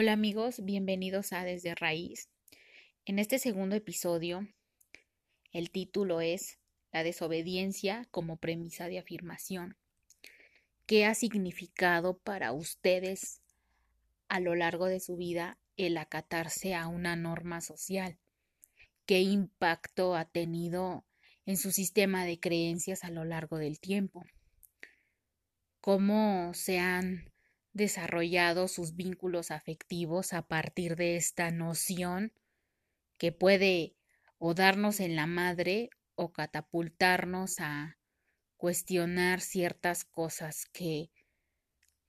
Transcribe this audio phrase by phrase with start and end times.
[0.00, 2.28] Hola amigos, bienvenidos a Desde Raíz.
[3.04, 4.46] En este segundo episodio,
[5.50, 6.60] el título es
[6.92, 9.76] La desobediencia como premisa de afirmación.
[10.86, 13.42] ¿Qué ha significado para ustedes
[14.28, 18.20] a lo largo de su vida el acatarse a una norma social?
[19.04, 21.04] ¿Qué impacto ha tenido
[21.44, 24.24] en su sistema de creencias a lo largo del tiempo?
[25.80, 27.32] ¿Cómo se han
[27.78, 32.34] desarrollado sus vínculos afectivos a partir de esta noción
[33.16, 33.96] que puede
[34.36, 37.96] o darnos en la madre o catapultarnos a
[38.58, 41.10] cuestionar ciertas cosas que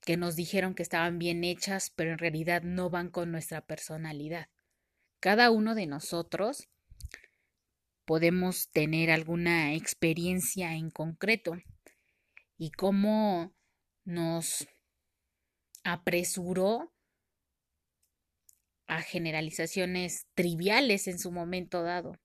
[0.01, 4.47] que nos dijeron que estaban bien hechas, pero en realidad no van con nuestra personalidad.
[5.19, 6.69] Cada uno de nosotros
[8.05, 11.57] podemos tener alguna experiencia en concreto
[12.57, 13.53] y cómo
[14.03, 14.67] nos
[15.83, 16.93] apresuró
[18.87, 22.19] a generalizaciones triviales en su momento dado.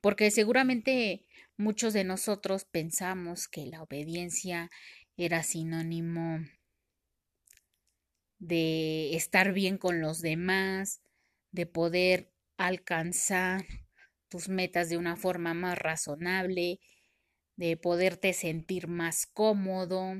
[0.00, 4.70] Porque seguramente muchos de nosotros pensamos que la obediencia
[5.16, 6.40] era sinónimo
[8.38, 11.00] de estar bien con los demás,
[11.52, 13.64] de poder alcanzar
[14.28, 16.80] tus metas de una forma más razonable,
[17.56, 20.14] de poderte sentir más cómodo,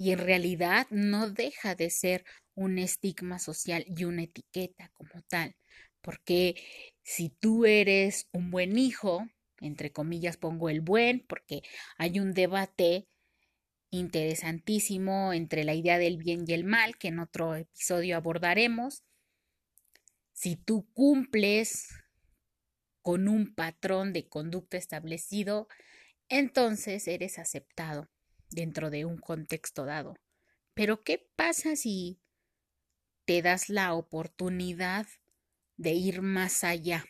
[0.00, 5.54] y en realidad no deja de ser un estigma social y una etiqueta como tal,
[6.00, 6.54] porque
[7.02, 9.28] si tú eres un buen hijo,
[9.60, 11.60] entre comillas pongo el buen, porque
[11.98, 13.08] hay un debate
[13.90, 19.04] interesantísimo entre la idea del bien y el mal, que en otro episodio abordaremos.
[20.32, 21.88] Si tú cumples
[23.02, 25.68] con un patrón de conducta establecido,
[26.30, 28.08] entonces eres aceptado
[28.50, 30.16] dentro de un contexto dado.
[30.74, 32.20] Pero ¿qué pasa si
[33.24, 35.06] te das la oportunidad
[35.76, 37.04] de ir más allá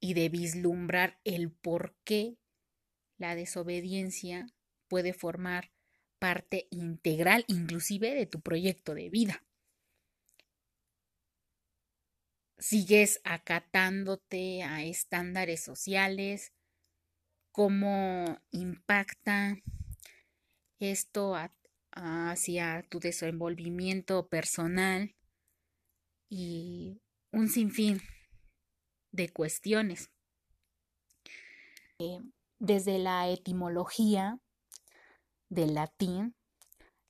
[0.00, 2.38] y de vislumbrar el por qué
[3.16, 4.46] la desobediencia
[4.88, 5.72] puede formar
[6.18, 9.42] parte integral inclusive de tu proyecto de vida?
[12.58, 16.52] sigues acatándote a estándares sociales,
[17.52, 19.56] cómo impacta
[20.78, 21.36] esto
[21.92, 25.16] hacia tu desenvolvimiento personal
[26.28, 27.00] y
[27.32, 28.00] un sinfín
[29.12, 30.10] de cuestiones.
[31.98, 32.20] Eh,
[32.58, 34.40] desde la etimología
[35.48, 36.36] del latín,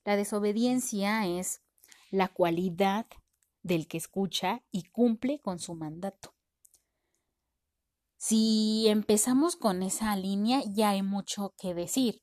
[0.04, 1.62] la desobediencia es
[2.10, 3.06] la cualidad
[3.62, 6.34] del que escucha y cumple con su mandato.
[8.16, 12.22] Si empezamos con esa línea, ya hay mucho que decir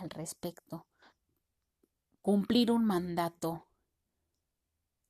[0.00, 0.86] al respecto.
[2.22, 3.66] Cumplir un mandato.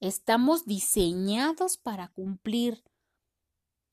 [0.00, 2.84] Estamos diseñados para cumplir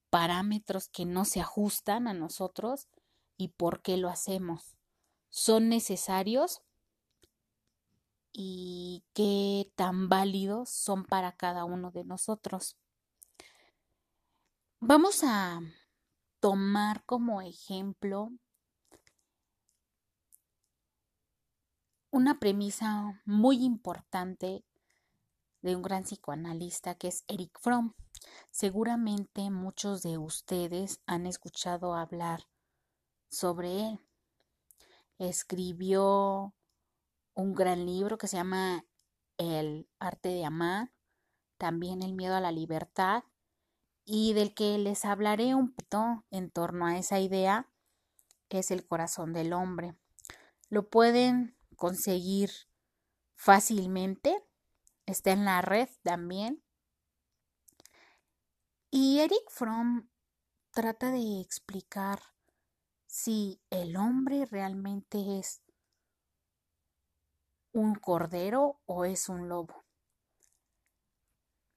[0.10, 2.88] parámetros que no se ajustan a nosotros
[3.38, 4.78] y por qué lo hacemos.
[5.30, 6.62] ¿Son necesarios?
[8.32, 12.78] ¿Y qué tan válidos son para cada uno de nosotros?
[14.80, 15.62] Vamos a
[16.40, 18.32] tomar como ejemplo
[22.16, 24.64] una premisa muy importante
[25.62, 27.94] de un gran psicoanalista que es Eric Fromm.
[28.52, 32.48] Seguramente muchos de ustedes han escuchado hablar
[33.28, 34.00] sobre él.
[35.18, 36.54] Escribió
[37.34, 38.86] un gran libro que se llama
[39.38, 40.94] El arte de amar,
[41.58, 43.26] también El miedo a la libertad,
[44.06, 47.70] y del que les hablaré un poquito en torno a esa idea,
[48.50, 49.96] es el corazón del hombre.
[50.70, 52.52] Lo pueden conseguir
[53.36, 54.44] fácilmente.
[55.06, 56.64] Está en la red también.
[58.90, 60.10] Y Eric Fromm
[60.72, 62.22] trata de explicar
[63.06, 65.62] si el hombre realmente es
[67.72, 69.86] un cordero o es un lobo.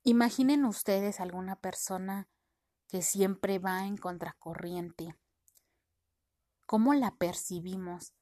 [0.05, 2.29] Imaginen ustedes alguna persona
[2.89, 5.17] que siempre va en contracorriente.
[6.67, 8.15] ¿Cómo la percibimos?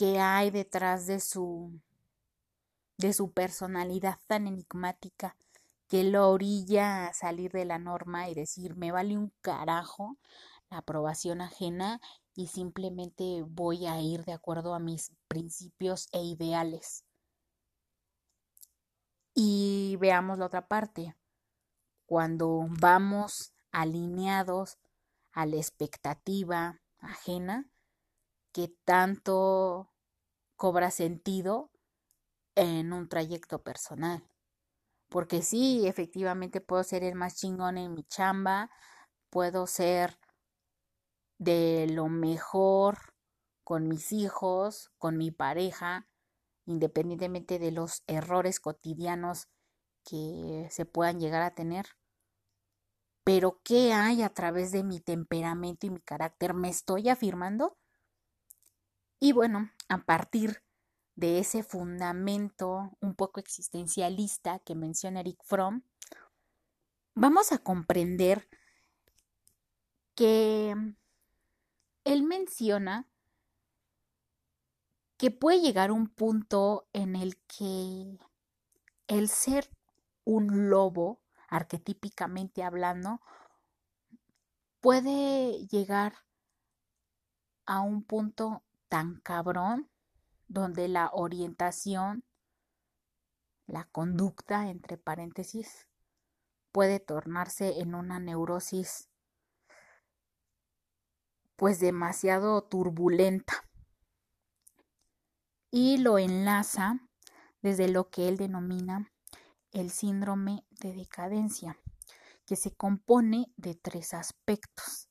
[0.00, 1.78] Que hay detrás de su
[2.96, 5.36] de su personalidad tan enigmática
[5.88, 10.16] que lo orilla a salir de la norma y decir me vale un carajo
[10.70, 12.00] la aprobación ajena
[12.34, 17.04] y simplemente voy a ir de acuerdo a mis principios e ideales.
[19.34, 21.14] Y veamos la otra parte.
[22.06, 24.78] Cuando vamos alineados
[25.32, 27.69] a la expectativa ajena,
[28.52, 29.92] que tanto
[30.56, 31.70] cobra sentido
[32.54, 34.24] en un trayecto personal.
[35.08, 38.70] Porque sí, efectivamente puedo ser el más chingón en mi chamba,
[39.30, 40.18] puedo ser
[41.38, 42.98] de lo mejor
[43.64, 46.08] con mis hijos, con mi pareja,
[46.66, 49.48] independientemente de los errores cotidianos
[50.04, 51.86] que se puedan llegar a tener.
[53.24, 56.54] Pero ¿qué hay a través de mi temperamento y mi carácter?
[56.54, 57.76] ¿Me estoy afirmando?
[59.22, 60.62] Y bueno, a partir
[61.14, 65.82] de ese fundamento un poco existencialista que menciona Eric Fromm,
[67.14, 68.48] vamos a comprender
[70.14, 70.74] que
[72.04, 73.10] él menciona
[75.18, 78.18] que puede llegar un punto en el que
[79.06, 79.68] el ser
[80.24, 83.20] un lobo, arquetípicamente hablando,
[84.80, 86.14] puede llegar
[87.66, 89.88] a un punto tan cabrón
[90.48, 92.24] donde la orientación,
[93.66, 95.88] la conducta, entre paréntesis,
[96.72, 99.08] puede tornarse en una neurosis
[101.56, 103.52] pues demasiado turbulenta
[105.70, 107.00] y lo enlaza
[107.62, 109.12] desde lo que él denomina
[109.70, 111.78] el síndrome de decadencia,
[112.44, 115.10] que se compone de tres aspectos.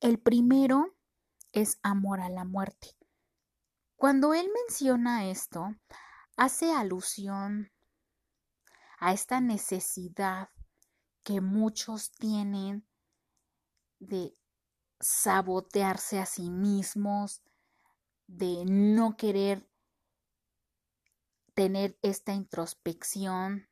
[0.00, 0.94] El primero
[1.52, 2.96] es amor a la muerte.
[3.96, 5.76] Cuando él menciona esto,
[6.36, 7.70] hace alusión
[8.98, 10.50] a esta necesidad
[11.22, 12.86] que muchos tienen
[14.00, 14.36] de
[14.98, 17.42] sabotearse a sí mismos,
[18.26, 19.68] de no querer
[21.54, 23.68] tener esta introspección,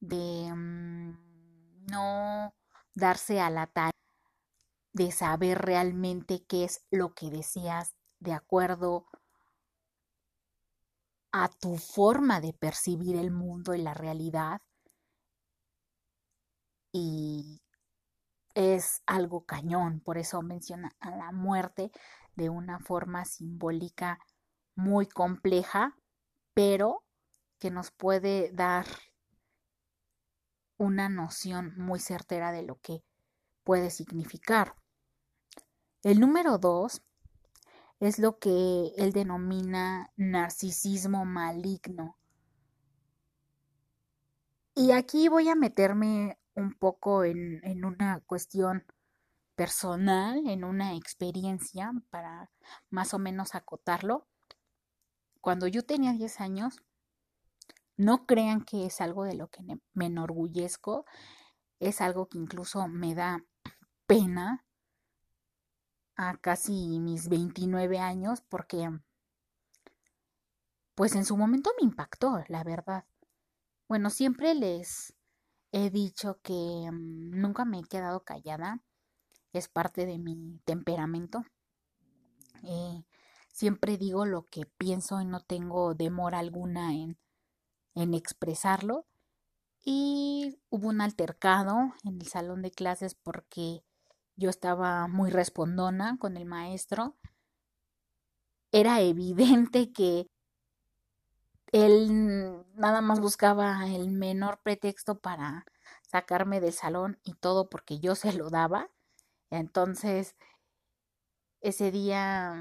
[0.00, 2.54] de mm, no
[2.94, 3.95] darse a la tarea
[4.96, 9.06] de saber realmente qué es lo que deseas de acuerdo
[11.32, 14.62] a tu forma de percibir el mundo y la realidad.
[16.92, 17.60] Y
[18.54, 21.92] es algo cañón, por eso menciona a la muerte
[22.34, 24.18] de una forma simbólica
[24.76, 25.94] muy compleja,
[26.54, 27.04] pero
[27.58, 28.86] que nos puede dar
[30.78, 33.04] una noción muy certera de lo que
[33.62, 34.74] puede significar.
[36.06, 37.02] El número dos
[37.98, 42.16] es lo que él denomina narcisismo maligno.
[44.76, 48.84] Y aquí voy a meterme un poco en, en una cuestión
[49.56, 52.52] personal, en una experiencia para
[52.88, 54.28] más o menos acotarlo.
[55.40, 56.84] Cuando yo tenía 10 años,
[57.96, 61.04] no crean que es algo de lo que me enorgullezco,
[61.80, 63.44] es algo que incluso me da
[64.06, 64.65] pena
[66.16, 68.90] a casi mis 29 años porque
[70.94, 73.04] pues en su momento me impactó, la verdad.
[73.86, 75.14] Bueno, siempre les
[75.70, 76.52] he dicho que
[76.90, 78.82] mm, nunca me he quedado callada,
[79.52, 81.44] es parte de mi temperamento.
[82.62, 83.04] Eh,
[83.52, 87.18] siempre digo lo que pienso y no tengo demora alguna en,
[87.94, 89.06] en expresarlo.
[89.84, 93.84] Y hubo un altercado en el salón de clases porque
[94.36, 97.16] yo estaba muy respondona con el maestro.
[98.72, 100.28] Era evidente que
[101.72, 105.64] él nada más buscaba el menor pretexto para
[106.02, 108.88] sacarme del salón y todo porque yo se lo daba.
[109.50, 110.36] Entonces,
[111.60, 112.54] ese día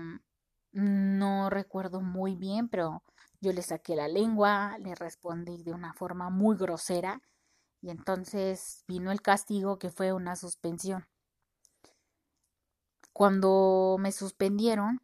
[0.74, 3.04] mm, no recuerdo muy bien, pero
[3.42, 7.22] yo le saqué la lengua, le respondí de una forma muy grosera
[7.82, 11.06] y entonces vino el castigo que fue una suspensión.
[13.16, 15.00] Cuando me suspendieron,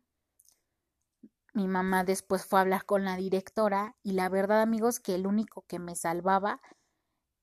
[1.53, 5.25] mi mamá después fue a hablar con la directora y la verdad amigos que el
[5.25, 6.59] único que me salvaba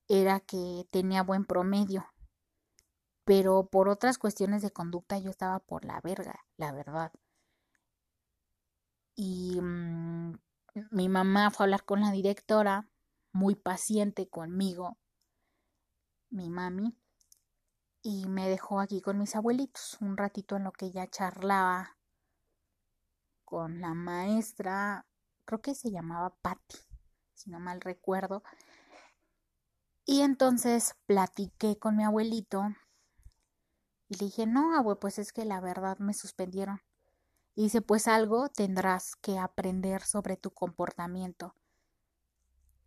[0.07, 2.05] era que tenía buen promedio.
[3.23, 7.13] Pero por otras cuestiones de conducta yo estaba por la verga, la verdad.
[9.15, 10.33] Y mm,
[10.91, 12.87] mi mamá fue a hablar con la directora,
[13.31, 14.99] muy paciente conmigo,
[16.29, 16.95] mi mami,
[18.01, 21.97] y me dejó aquí con mis abuelitos un ratito en lo que ella charlaba
[23.43, 25.07] con la maestra,
[25.45, 26.77] creo que se llamaba Patty,
[27.33, 28.43] si no mal recuerdo.
[30.05, 32.63] Y entonces platiqué con mi abuelito
[34.07, 36.81] y le dije, no, abue, pues es que la verdad me suspendieron.
[37.55, 41.55] Y dice, pues algo tendrás que aprender sobre tu comportamiento.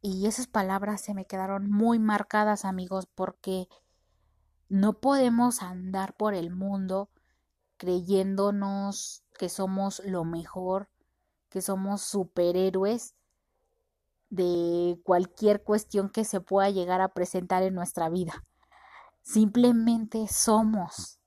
[0.00, 3.69] Y esas palabras se me quedaron muy marcadas, amigos, porque
[4.72, 7.10] no podemos andar por el mundo
[7.76, 10.88] creyéndonos que somos lo mejor,
[11.50, 13.14] que somos superhéroes,
[14.30, 18.46] de cualquier cuestión que se pueda llegar a presentar en nuestra vida.
[19.20, 21.20] Simplemente somos.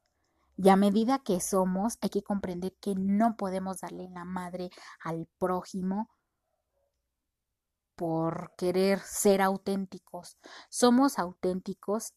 [0.57, 5.27] Y a medida que somos, hay que comprender que no podemos darle la madre al
[5.37, 6.09] prójimo
[7.95, 10.39] por querer ser auténticos.
[10.69, 12.15] Somos auténticos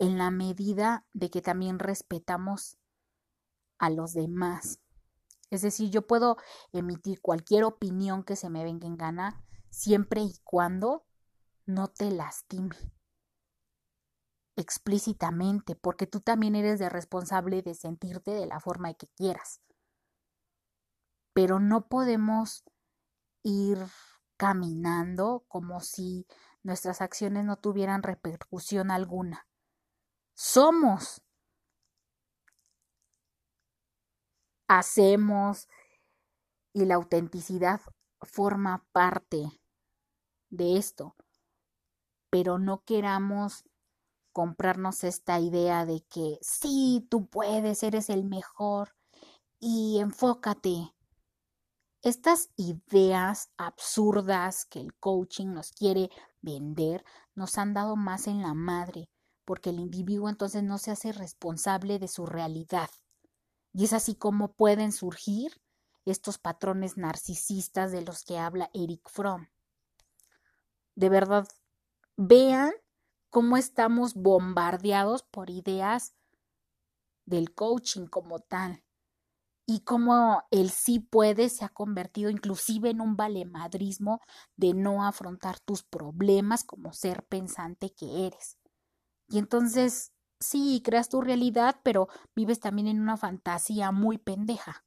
[0.00, 2.78] en la medida de que también respetamos
[3.78, 4.80] a los demás.
[5.50, 6.36] Es decir, yo puedo
[6.72, 11.04] emitir cualquier opinión que se me venga en gana siempre y cuando
[11.66, 12.76] no te lastime
[14.56, 19.60] explícitamente, porque tú también eres de responsable de sentirte de la forma que quieras.
[21.32, 22.64] Pero no podemos
[23.42, 23.78] ir
[24.36, 26.26] caminando como si
[26.62, 29.46] nuestras acciones no tuvieran repercusión alguna.
[30.42, 31.20] Somos.
[34.68, 35.68] Hacemos
[36.72, 37.82] y la autenticidad
[38.22, 39.60] forma parte
[40.48, 41.14] de esto,
[42.30, 43.66] pero no queramos
[44.32, 48.96] comprarnos esta idea de que sí, tú puedes, eres el mejor
[49.58, 50.94] y enfócate.
[52.00, 56.08] Estas ideas absurdas que el coaching nos quiere
[56.40, 57.04] vender
[57.34, 59.09] nos han dado más en la madre,
[59.50, 62.88] porque el individuo entonces no se hace responsable de su realidad.
[63.72, 65.60] Y es así como pueden surgir
[66.04, 69.48] estos patrones narcisistas de los que habla Eric Fromm.
[70.94, 71.48] De verdad,
[72.16, 72.70] vean
[73.28, 76.14] cómo estamos bombardeados por ideas
[77.26, 78.84] del coaching como tal
[79.66, 84.20] y cómo el sí puede se ha convertido inclusive en un valemadrismo
[84.54, 88.59] de no afrontar tus problemas como ser pensante que eres.
[89.30, 94.84] Y entonces, sí, creas tu realidad, pero vives también en una fantasía muy pendeja.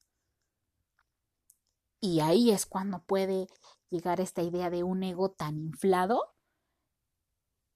[2.02, 3.48] Y ahí es cuando puede
[3.90, 6.36] llegar esta idea de un ego tan inflado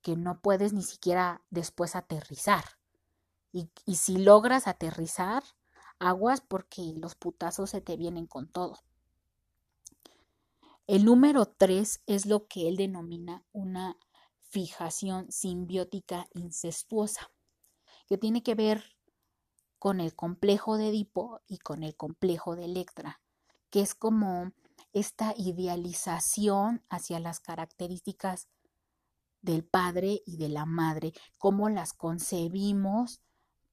[0.02, 2.66] que no puedes ni siquiera después aterrizar.
[3.54, 5.44] Y, y si logras aterrizar,
[6.00, 8.80] aguas porque los putazos se te vienen con todo.
[10.86, 13.98] El número tres es lo que él denomina una
[14.50, 17.32] fijación simbiótica incestuosa,
[18.08, 18.98] que tiene que ver
[19.80, 23.22] con el complejo de Edipo y con el complejo de Electra,
[23.70, 24.54] que es como
[24.94, 28.48] esta idealización hacia las características
[29.42, 33.22] del padre y de la madre, cómo las concebimos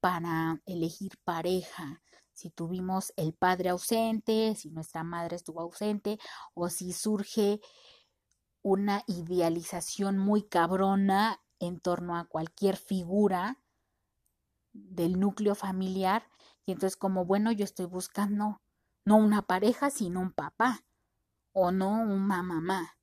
[0.00, 2.02] para elegir pareja,
[2.35, 6.19] si tuvimos el padre ausente, si nuestra madre estuvo ausente
[6.52, 7.61] o si surge
[8.64, 13.61] una idealización muy cabrona en torno a cualquier figura
[14.73, 16.26] del núcleo familiar
[16.66, 18.62] y entonces como bueno yo estoy buscando
[19.04, 20.83] no una pareja sino un papá
[21.52, 22.99] o no una mamá.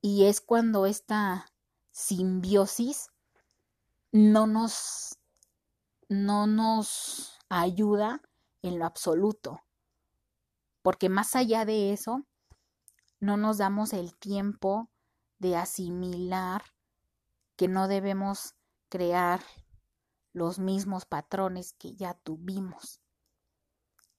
[0.00, 1.52] Y es cuando esta
[1.90, 3.10] simbiosis
[4.12, 5.18] no nos,
[6.08, 8.22] no nos ayuda
[8.62, 9.64] en lo absoluto,
[10.82, 12.24] porque más allá de eso,
[13.20, 14.90] no nos damos el tiempo
[15.38, 16.62] de asimilar
[17.56, 18.54] que no debemos
[18.88, 19.40] crear
[20.32, 23.00] los mismos patrones que ya tuvimos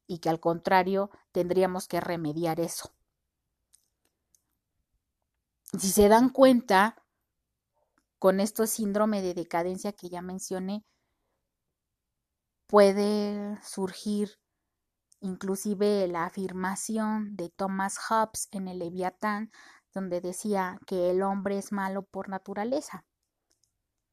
[0.07, 2.91] y que al contrario tendríamos que remediar eso.
[5.77, 7.03] Si se dan cuenta,
[8.19, 10.85] con este síndrome de decadencia que ya mencioné,
[12.65, 14.39] puede surgir
[15.19, 19.51] inclusive la afirmación de Thomas Hobbes en el Leviatán,
[19.93, 23.05] donde decía que el hombre es malo por naturaleza.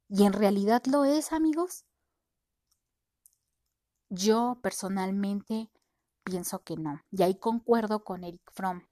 [0.09, 1.85] ¿Y en realidad lo es, amigos?
[4.09, 5.71] Yo personalmente
[6.23, 7.01] pienso que no.
[7.11, 8.83] Y ahí concuerdo con Eric Fromm,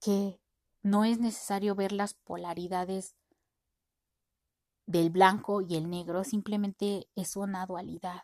[0.00, 0.40] que
[0.82, 3.14] no es necesario ver las polaridades
[4.86, 8.22] del blanco y el negro, simplemente es una dualidad.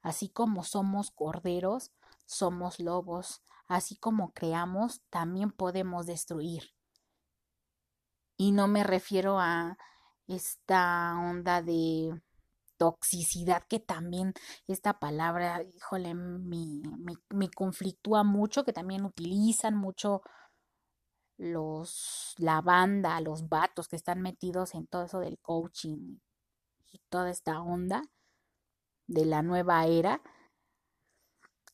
[0.00, 1.92] Así como somos corderos,
[2.28, 6.74] somos lobos, así como creamos, también podemos destruir.
[8.36, 9.76] Y no me refiero a
[10.28, 12.20] esta onda de
[12.76, 14.34] toxicidad que también
[14.68, 20.22] esta palabra, híjole, me, me, me conflictúa mucho, que también utilizan mucho
[21.38, 26.18] los, la banda, los vatos que están metidos en todo eso del coaching
[26.92, 28.02] y toda esta onda
[29.06, 30.20] de la nueva era,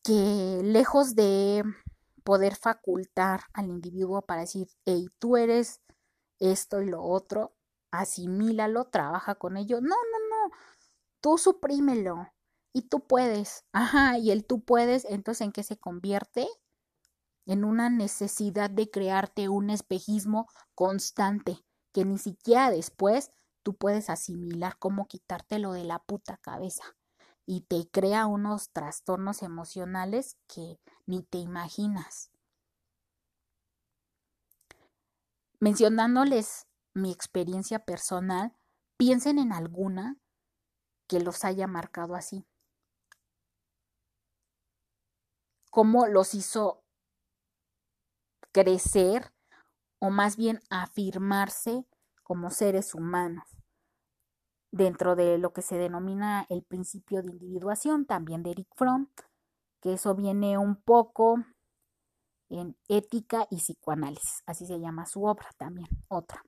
[0.05, 1.65] que lejos de
[2.23, 5.81] poder facultar al individuo para decir, hey, tú eres
[6.39, 7.57] esto y lo otro,
[7.91, 9.81] asimílalo, trabaja con ello.
[9.81, 10.57] No, no, no,
[11.21, 12.29] tú suprímelo
[12.73, 13.65] y tú puedes.
[13.73, 16.47] Ajá, y el tú puedes, entonces, ¿en qué se convierte?
[17.47, 23.31] en una necesidad de crearte un espejismo constante que ni siquiera después
[23.63, 26.85] tú puedes asimilar cómo quitártelo de la puta cabeza
[27.47, 32.31] y te crea unos trastornos emocionales que ni te imaginas.
[35.61, 38.53] Mencionándoles mi experiencia personal,
[38.97, 40.19] piensen en alguna
[41.07, 42.47] que los haya marcado así.
[45.71, 46.85] ¿Cómo los hizo
[48.53, 49.33] crecer
[49.99, 51.87] o más bien afirmarse
[52.23, 53.54] como seres humanos?
[54.75, 59.09] Dentro de lo que se denomina el principio de individuación, también de Eric Fromm,
[59.81, 61.37] que eso viene un poco
[62.49, 66.45] en ética y psicoanálisis, así se llama su obra también, otra.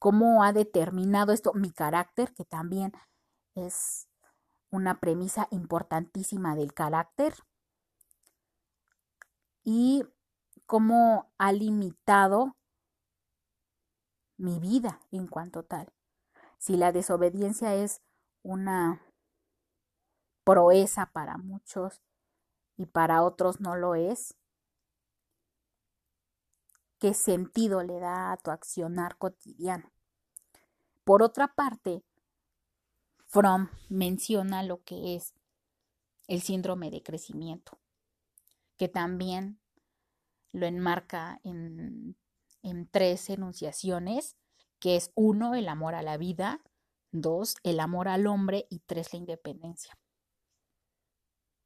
[0.00, 2.92] ¿Cómo ha determinado esto mi carácter, que también
[3.54, 4.08] es
[4.70, 7.34] una premisa importantísima del carácter?
[9.62, 10.04] Y
[10.66, 12.56] cómo ha limitado
[14.36, 15.92] mi vida en cuanto tal
[16.60, 18.02] si la desobediencia es
[18.42, 19.02] una
[20.44, 22.02] proeza para muchos
[22.76, 24.36] y para otros no lo es,
[26.98, 29.90] ¿qué sentido le da a tu accionar cotidiano?
[31.04, 32.04] Por otra parte,
[33.26, 35.32] Fromm menciona lo que es
[36.28, 37.78] el síndrome de crecimiento,
[38.76, 39.58] que también
[40.52, 42.16] lo enmarca en,
[42.90, 44.36] tres enunciaciones
[44.80, 46.60] que es uno, el amor a la vida,
[47.12, 49.96] dos, el amor al hombre y tres, la independencia.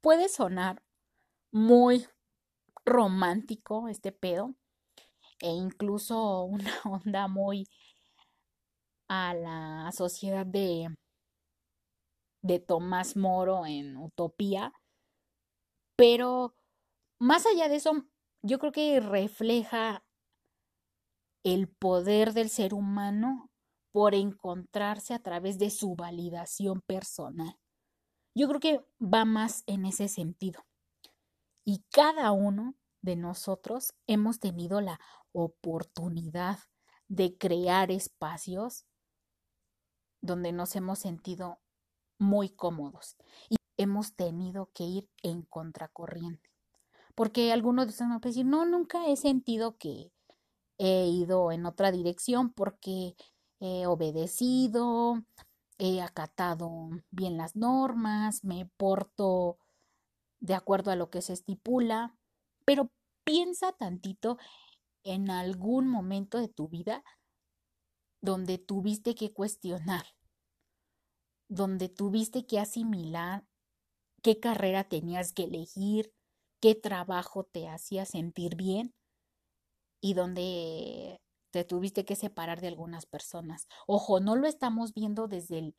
[0.01, 0.83] Puede sonar
[1.51, 2.05] muy
[2.85, 4.55] romántico este pedo
[5.39, 7.67] e incluso una onda muy
[9.07, 10.95] a la sociedad de,
[12.41, 14.73] de Tomás Moro en Utopía,
[15.95, 16.55] pero
[17.19, 18.05] más allá de eso,
[18.41, 20.04] yo creo que refleja
[21.45, 23.51] el poder del ser humano
[23.91, 27.55] por encontrarse a través de su validación personal.
[28.35, 30.65] Yo creo que va más en ese sentido.
[31.63, 34.99] Y cada uno de nosotros hemos tenido la
[35.31, 36.59] oportunidad
[37.07, 38.85] de crear espacios
[40.21, 41.59] donde nos hemos sentido
[42.17, 43.17] muy cómodos
[43.49, 46.49] y hemos tenido que ir en contracorriente.
[47.13, 50.11] Porque algunos de ustedes me pueden decir, no, nunca he sentido que,
[50.77, 53.15] he ido en otra dirección porque
[53.59, 55.23] he obedecido,
[55.77, 59.57] he acatado bien las normas, me porto
[60.39, 62.15] de acuerdo a lo que se estipula,
[62.65, 62.91] pero
[63.23, 64.37] piensa tantito
[65.03, 67.03] en algún momento de tu vida
[68.21, 70.05] donde tuviste que cuestionar,
[71.47, 73.45] donde tuviste que asimilar
[74.23, 76.13] qué carrera tenías que elegir,
[76.59, 78.95] qué trabajo te hacía sentir bien
[80.05, 83.67] y donde te tuviste que separar de algunas personas.
[83.87, 85.75] Ojo, no lo estamos viendo desde el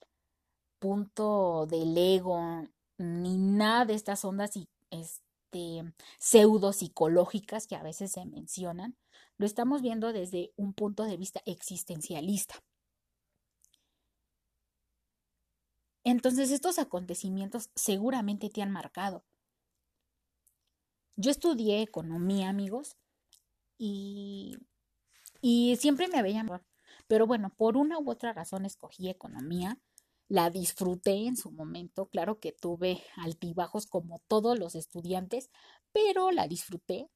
[0.81, 2.65] punto del ego
[2.99, 4.51] ni nada de estas ondas
[4.91, 8.97] este, pseudo psicológicas que a veces se mencionan.
[9.39, 12.57] Lo estamos viendo desde un punto de vista existencialista.
[16.03, 19.25] Entonces estos acontecimientos seguramente te han marcado.
[21.15, 22.97] Yo estudié economía, amigos,
[23.79, 24.57] y,
[25.41, 26.45] y siempre me había.
[27.07, 29.79] Pero bueno, por una u otra razón escogí economía.
[30.29, 32.07] La disfruté en su momento.
[32.07, 35.51] Claro que tuve altibajos como todos los estudiantes,
[35.93, 37.09] pero la disfruté.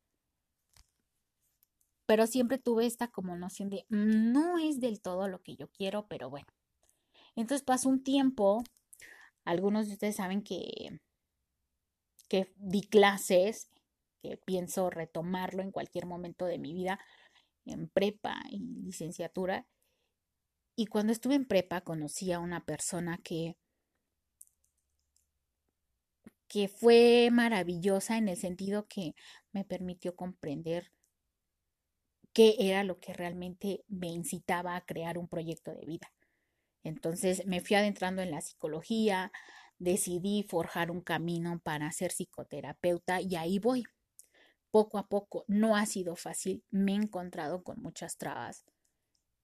[2.06, 5.68] Pero siempre tuve esta como noción de mm, no es del todo lo que yo
[5.68, 6.46] quiero, pero bueno.
[7.36, 8.62] Entonces pasó un tiempo.
[9.44, 11.00] Algunos de ustedes saben que,
[12.28, 13.70] que di clases
[14.20, 17.00] que pienso retomarlo en cualquier momento de mi vida,
[17.64, 19.66] en prepa y licenciatura.
[20.76, 23.56] Y cuando estuve en prepa conocí a una persona que,
[26.48, 29.14] que fue maravillosa en el sentido que
[29.52, 30.90] me permitió comprender
[32.32, 36.12] qué era lo que realmente me incitaba a crear un proyecto de vida.
[36.82, 39.32] Entonces me fui adentrando en la psicología,
[39.78, 43.84] decidí forjar un camino para ser psicoterapeuta y ahí voy
[44.70, 45.44] poco a poco.
[45.48, 48.64] No ha sido fácil, me he encontrado con muchas trabas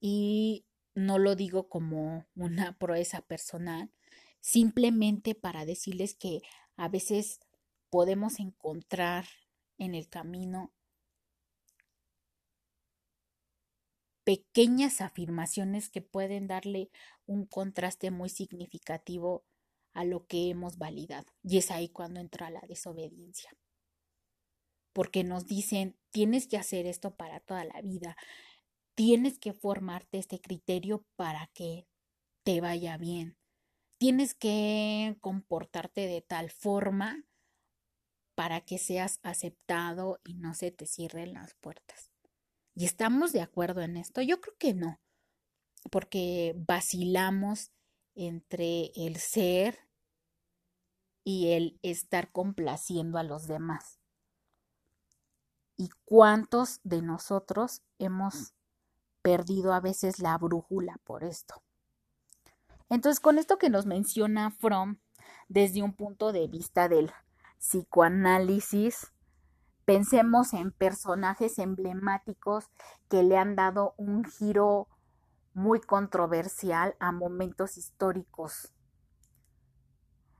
[0.01, 3.91] y no lo digo como una proeza personal,
[4.41, 6.43] simplemente para decirles que
[6.77, 7.41] a veces
[7.91, 9.27] podemos encontrar
[9.79, 10.73] en el camino
[14.25, 16.91] pequeñas afirmaciones que pueden darle
[17.27, 19.45] un contraste muy significativo
[19.93, 21.33] a lo que hemos validado.
[21.43, 23.57] Y es ahí cuando entra la desobediencia
[24.97, 28.17] porque nos dicen, tienes que hacer esto para toda la vida,
[28.95, 31.87] tienes que formarte este criterio para que
[32.45, 33.37] te vaya bien,
[33.99, 37.27] tienes que comportarte de tal forma
[38.35, 42.11] para que seas aceptado y no se te cierren las puertas.
[42.75, 44.23] ¿Y estamos de acuerdo en esto?
[44.23, 44.99] Yo creo que no,
[45.91, 47.71] porque vacilamos
[48.15, 49.79] entre el ser
[51.23, 54.01] y el estar complaciendo a los demás.
[55.77, 58.55] ¿Y cuántos de nosotros hemos
[59.23, 61.63] perdido a veces la brújula por esto?
[62.89, 64.99] Entonces, con esto que nos menciona Fromm,
[65.49, 67.13] desde un punto de vista del
[67.59, 69.13] psicoanálisis,
[69.85, 72.71] pensemos en personajes emblemáticos
[73.09, 74.89] que le han dado un giro
[75.55, 78.73] muy controversial a momentos históricos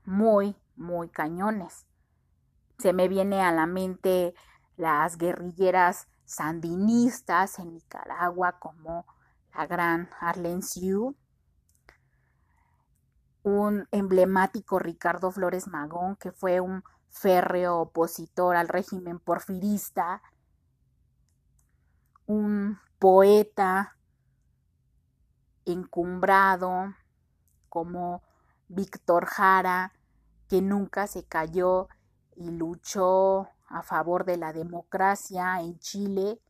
[0.07, 1.85] muy, muy cañones.
[2.79, 4.33] Se me viene a la mente
[4.77, 9.05] las guerrilleras sandinistas en Nicaragua como
[9.55, 11.15] la gran Arlen Siu,
[13.43, 20.21] un emblemático Ricardo Flores Magón que fue un férreo opositor al régimen porfirista,
[22.25, 23.97] un poeta
[25.65, 26.93] encumbrado
[27.69, 28.21] como
[28.67, 29.93] Víctor Jara,
[30.47, 31.87] que nunca se cayó
[32.35, 36.41] y luchó a favor de la democracia en Chile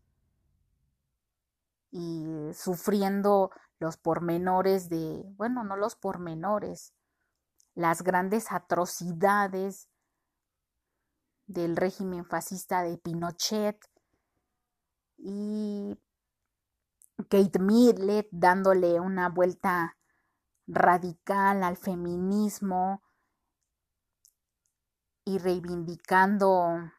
[1.91, 6.93] y sufriendo los pormenores de, bueno, no los pormenores,
[7.75, 9.89] las grandes atrocidades
[11.45, 13.79] del régimen fascista de Pinochet
[15.17, 15.97] y
[17.29, 19.97] Kate Midlet dándole una vuelta
[20.67, 23.01] radical al feminismo
[25.23, 26.91] y reivindicando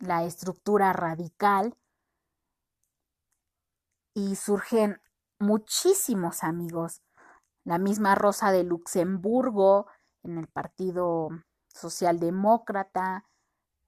[0.00, 1.76] la estructura radical
[4.14, 5.00] y surgen
[5.38, 7.02] muchísimos amigos.
[7.64, 9.86] La misma Rosa de Luxemburgo
[10.22, 11.28] en el Partido
[11.68, 13.24] Socialdemócrata,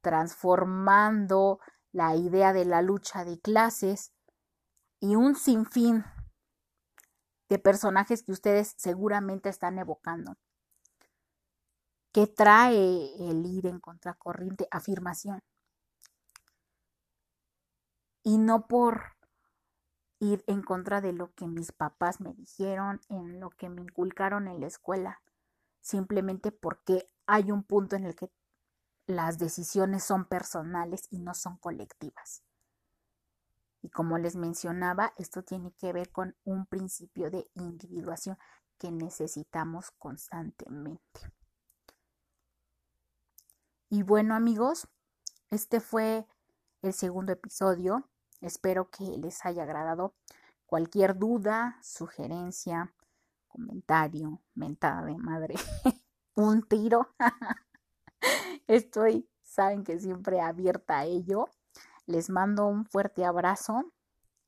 [0.03, 4.13] transformando la idea de la lucha de clases
[5.01, 6.05] y un sinfín
[7.49, 10.37] de personajes que ustedes seguramente están evocando.
[12.13, 14.69] ¿Qué trae el ir en contracorriente?
[14.71, 15.43] Afirmación.
[18.23, 19.17] Y no por
[20.21, 24.47] ir en contra de lo que mis papás me dijeron, en lo que me inculcaron
[24.47, 25.21] en la escuela,
[25.81, 28.31] simplemente porque hay un punto en el que
[29.07, 32.45] las decisiones son personales y no son colectivas.
[33.83, 38.39] Y como les mencionaba, esto tiene que ver con un principio de individuación
[38.79, 41.21] que necesitamos constantemente.
[43.89, 44.89] Y bueno amigos,
[45.51, 46.27] este fue
[46.81, 48.09] el segundo episodio.
[48.43, 50.15] Espero que les haya agradado.
[50.67, 52.93] Cualquier duda, sugerencia,
[53.49, 55.55] comentario, mentada de madre,
[56.35, 57.09] un tiro.
[58.67, 61.49] Estoy, saben que siempre abierta a ello.
[62.07, 63.93] Les mando un fuerte abrazo.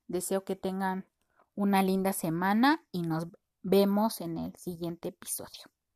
[0.08, 1.06] Deseo que tengan
[1.54, 3.28] una linda semana y nos
[3.62, 5.73] vemos en el siguiente episodio.